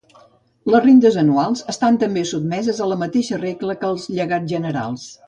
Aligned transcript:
Les 0.75 0.81
rendes 0.85 1.17
anuals 1.23 1.61
estan 1.75 1.99
també 2.05 2.23
sotmeses 2.29 2.79
a 2.87 2.87
la 2.93 2.97
mateixa 3.05 3.39
regla 3.43 3.77
que 3.83 3.91
els 3.95 4.09
llegats 4.17 4.55
generals. 4.55 5.07